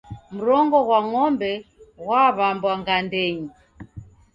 [0.35, 1.51] Mrongo ghwa ng'ombe
[2.03, 3.47] ghwaw'ambwa ngandenyi.